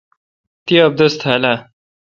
تی 0.65 0.73
ابدس 0.87 1.13
تھال 1.21 1.43
اہ؟ 1.51 1.55